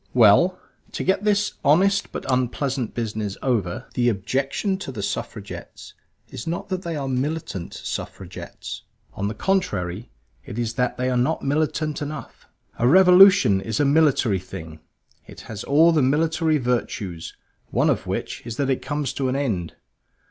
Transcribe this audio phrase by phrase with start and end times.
[0.15, 0.59] Well,
[0.93, 5.93] to get this honest but unpleasant business over, the objection to the Suffragettes
[6.29, 8.81] is not that they are Militant Suffragettes.
[9.13, 10.09] On the contrary,
[10.43, 12.47] it is that they are not militant enough.
[12.79, 14.79] A revolution is a military thing;
[15.27, 17.37] it has all the military virtues;
[17.69, 19.75] one of which is that it comes to an end.